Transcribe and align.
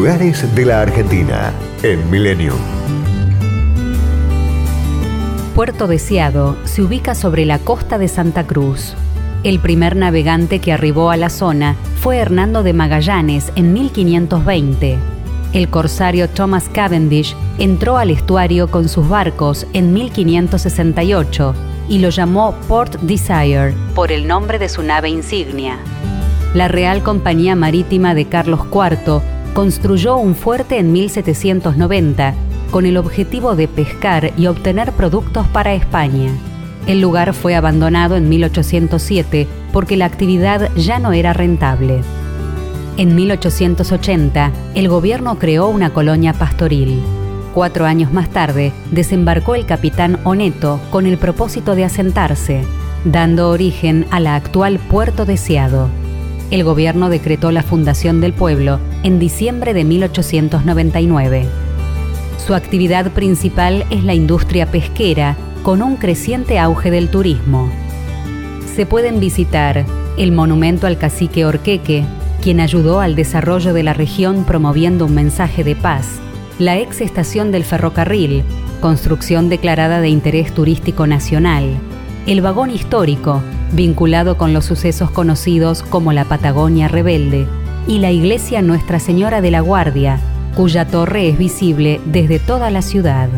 Lugares 0.00 0.54
de 0.54 0.64
la 0.64 0.80
Argentina 0.80 1.52
en 1.82 2.10
Millennium. 2.10 2.56
Puerto 5.54 5.88
Deseado 5.88 6.56
se 6.64 6.80
ubica 6.80 7.14
sobre 7.14 7.44
la 7.44 7.58
costa 7.58 7.98
de 7.98 8.08
Santa 8.08 8.46
Cruz. 8.46 8.94
El 9.44 9.58
primer 9.58 9.96
navegante 9.96 10.58
que 10.58 10.72
arribó 10.72 11.10
a 11.10 11.18
la 11.18 11.28
zona 11.28 11.76
fue 12.00 12.16
Hernando 12.16 12.62
de 12.62 12.72
Magallanes 12.72 13.52
en 13.56 13.74
1520. 13.74 14.96
El 15.52 15.68
corsario 15.68 16.30
Thomas 16.30 16.70
Cavendish 16.70 17.36
entró 17.58 17.98
al 17.98 18.08
estuario 18.10 18.70
con 18.70 18.88
sus 18.88 19.06
barcos 19.06 19.66
en 19.74 19.92
1568 19.92 21.54
y 21.90 21.98
lo 21.98 22.08
llamó 22.08 22.54
Port 22.68 22.94
Desire 23.02 23.74
por 23.94 24.12
el 24.12 24.26
nombre 24.26 24.58
de 24.58 24.70
su 24.70 24.82
nave 24.82 25.10
insignia. 25.10 25.76
La 26.54 26.68
Real 26.68 27.02
Compañía 27.02 27.54
Marítima 27.54 28.14
de 28.14 28.24
Carlos 28.24 28.60
IV 28.72 29.20
construyó 29.54 30.16
un 30.16 30.34
fuerte 30.34 30.78
en 30.78 30.92
1790 30.92 32.34
con 32.70 32.86
el 32.86 32.96
objetivo 32.96 33.56
de 33.56 33.68
pescar 33.68 34.32
y 34.36 34.46
obtener 34.46 34.92
productos 34.92 35.46
para 35.48 35.74
España. 35.74 36.30
El 36.86 37.00
lugar 37.00 37.34
fue 37.34 37.54
abandonado 37.54 38.16
en 38.16 38.28
1807 38.28 39.46
porque 39.72 39.96
la 39.96 40.06
actividad 40.06 40.70
ya 40.76 40.98
no 40.98 41.12
era 41.12 41.32
rentable. 41.32 42.00
En 42.96 43.14
1880, 43.14 44.52
el 44.74 44.88
gobierno 44.88 45.38
creó 45.38 45.68
una 45.68 45.92
colonia 45.92 46.32
pastoril. 46.32 47.02
Cuatro 47.54 47.86
años 47.86 48.12
más 48.12 48.30
tarde, 48.30 48.72
desembarcó 48.90 49.54
el 49.54 49.66
capitán 49.66 50.20
Oneto 50.24 50.80
con 50.90 51.06
el 51.06 51.18
propósito 51.18 51.74
de 51.74 51.84
asentarse, 51.84 52.62
dando 53.04 53.48
origen 53.50 54.06
a 54.10 54.20
la 54.20 54.36
actual 54.36 54.78
Puerto 54.78 55.24
Deseado. 55.24 55.88
El 56.50 56.64
gobierno 56.64 57.10
decretó 57.10 57.52
la 57.52 57.62
fundación 57.62 58.20
del 58.20 58.32
pueblo 58.32 58.80
en 59.04 59.20
diciembre 59.20 59.72
de 59.72 59.84
1899. 59.84 61.44
Su 62.44 62.54
actividad 62.54 63.12
principal 63.12 63.84
es 63.90 64.02
la 64.02 64.14
industria 64.14 64.66
pesquera, 64.66 65.36
con 65.62 65.80
un 65.80 65.96
creciente 65.96 66.58
auge 66.58 66.90
del 66.90 67.08
turismo. 67.08 67.70
Se 68.74 68.84
pueden 68.84 69.20
visitar 69.20 69.84
el 70.16 70.32
monumento 70.32 70.88
al 70.88 70.98
cacique 70.98 71.44
Orqueque, 71.44 72.04
quien 72.42 72.58
ayudó 72.58 73.00
al 73.00 73.14
desarrollo 73.14 73.72
de 73.72 73.84
la 73.84 73.92
región 73.92 74.44
promoviendo 74.44 75.06
un 75.06 75.14
mensaje 75.14 75.62
de 75.62 75.76
paz, 75.76 76.18
la 76.58 76.78
ex 76.78 77.00
estación 77.00 77.52
del 77.52 77.62
ferrocarril, 77.62 78.42
construcción 78.80 79.48
declarada 79.48 80.00
de 80.00 80.08
interés 80.08 80.52
turístico 80.52 81.06
nacional, 81.06 81.78
el 82.26 82.40
vagón 82.40 82.70
histórico, 82.70 83.40
vinculado 83.72 84.36
con 84.36 84.52
los 84.52 84.64
sucesos 84.64 85.10
conocidos 85.10 85.82
como 85.82 86.12
la 86.12 86.24
Patagonia 86.24 86.88
Rebelde, 86.88 87.46
y 87.86 87.98
la 87.98 88.10
iglesia 88.10 88.62
Nuestra 88.62 89.00
Señora 89.00 89.40
de 89.40 89.50
la 89.50 89.60
Guardia, 89.60 90.20
cuya 90.54 90.86
torre 90.86 91.28
es 91.28 91.38
visible 91.38 92.00
desde 92.04 92.38
toda 92.38 92.70
la 92.70 92.82
ciudad. 92.82 93.28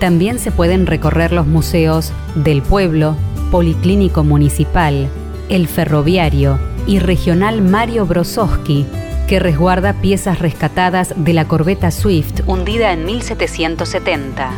También 0.00 0.38
se 0.38 0.50
pueden 0.50 0.86
recorrer 0.86 1.32
los 1.32 1.46
museos 1.46 2.12
del 2.34 2.62
pueblo, 2.62 3.16
Policlínico 3.50 4.24
Municipal, 4.24 5.08
el 5.48 5.66
Ferroviario 5.66 6.58
y 6.86 6.98
Regional 6.98 7.62
Mario 7.62 8.06
Brosowski, 8.06 8.86
que 9.26 9.38
resguarda 9.38 9.94
piezas 9.94 10.38
rescatadas 10.38 11.14
de 11.16 11.32
la 11.34 11.46
corbeta 11.46 11.90
Swift 11.90 12.42
hundida 12.46 12.92
en 12.92 13.04
1770. 13.04 14.50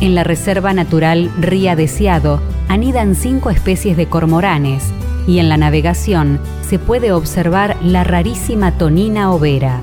En 0.00 0.14
la 0.14 0.24
Reserva 0.24 0.72
Natural 0.72 1.30
Ría 1.38 1.74
Deseado 1.76 2.40
anidan 2.68 3.14
cinco 3.14 3.50
especies 3.50 3.96
de 3.96 4.06
cormoranes 4.06 4.84
y 5.26 5.38
en 5.38 5.48
la 5.48 5.56
navegación 5.56 6.40
se 6.62 6.78
puede 6.78 7.12
observar 7.12 7.76
la 7.82 8.04
rarísima 8.04 8.72
tonina 8.78 9.32
overa. 9.32 9.80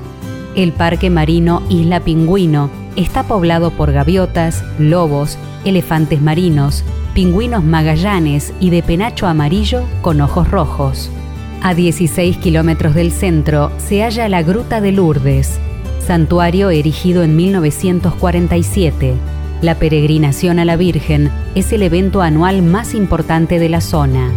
El 0.54 0.72
Parque 0.72 1.10
Marino 1.10 1.62
Isla 1.68 2.00
Pingüino 2.00 2.70
está 2.96 3.24
poblado 3.24 3.70
por 3.70 3.92
gaviotas, 3.92 4.64
lobos, 4.78 5.38
elefantes 5.64 6.22
marinos, 6.22 6.82
pingüinos 7.14 7.62
magallanes 7.62 8.52
y 8.60 8.70
de 8.70 8.82
penacho 8.82 9.26
amarillo 9.26 9.82
con 10.02 10.20
ojos 10.20 10.50
rojos. 10.50 11.10
A 11.62 11.74
16 11.74 12.38
kilómetros 12.38 12.94
del 12.94 13.12
centro 13.12 13.70
se 13.78 14.02
halla 14.02 14.28
la 14.28 14.42
Gruta 14.42 14.80
de 14.80 14.92
Lourdes, 14.92 15.58
santuario 16.06 16.70
erigido 16.70 17.22
en 17.22 17.36
1947. 17.36 19.14
La 19.62 19.74
peregrinación 19.76 20.58
a 20.58 20.66
la 20.66 20.76
Virgen 20.76 21.30
es 21.54 21.72
el 21.72 21.82
evento 21.82 22.20
anual 22.20 22.60
más 22.62 22.94
importante 22.94 23.58
de 23.58 23.70
la 23.70 23.80
zona. 23.80 24.30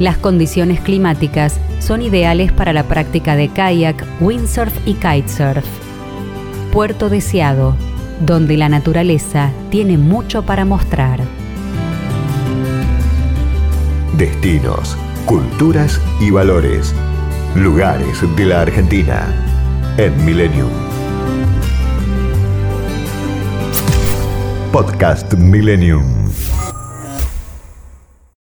Las 0.00 0.16
condiciones 0.18 0.80
climáticas 0.80 1.60
son 1.78 2.02
ideales 2.02 2.50
para 2.50 2.72
la 2.72 2.82
práctica 2.82 3.36
de 3.36 3.48
kayak, 3.48 4.04
windsurf 4.20 4.74
y 4.84 4.94
kitesurf. 4.94 5.64
Puerto 6.72 7.08
Deseado, 7.08 7.76
donde 8.20 8.56
la 8.56 8.68
naturaleza 8.68 9.52
tiene 9.70 9.96
mucho 9.96 10.42
para 10.42 10.64
mostrar. 10.64 11.20
Destinos, 14.18 14.96
culturas 15.24 16.00
y 16.20 16.30
valores. 16.30 16.94
Lugares 17.54 18.18
de 18.36 18.44
la 18.44 18.62
Argentina 18.62 19.24
en 19.98 20.24
Millennium. 20.24 20.85
Podcast 24.76 25.32
Millennium. 25.38 26.25